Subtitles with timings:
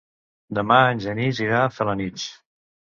[0.59, 2.29] Demà en Genís irà a Felanitx.